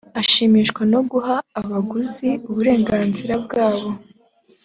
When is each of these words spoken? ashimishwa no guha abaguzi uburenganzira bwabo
ashimishwa 0.21 0.81
no 0.93 1.01
guha 1.09 1.35
abaguzi 1.61 2.29
uburenganzira 2.49 3.33
bwabo 3.45 3.89